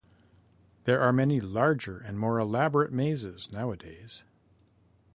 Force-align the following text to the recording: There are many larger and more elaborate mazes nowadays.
There 0.85 0.99
are 0.99 1.13
many 1.13 1.39
larger 1.39 1.99
and 1.99 2.17
more 2.17 2.39
elaborate 2.39 2.91
mazes 2.91 3.51
nowadays. 3.51 4.23